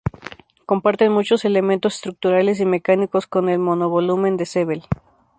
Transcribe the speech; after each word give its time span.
Comparten 0.65 1.11
muchos 1.13 1.45
elementos 1.45 1.93
estructurales 1.93 2.59
y 2.59 2.65
mecánicos 2.65 3.27
con 3.27 3.49
el 3.49 3.59
monovolumen 3.59 4.35
de 4.35 4.47
Sevel. 4.47 4.83